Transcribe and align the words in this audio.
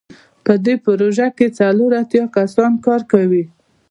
په 0.45 0.53
دې 0.65 0.75
پروژه 0.85 1.27
کې 1.37 1.47
څلور 1.59 1.91
اتیا 2.01 2.23
کسان 2.35 2.71
کار 2.85 3.01
کوي. 3.11 3.43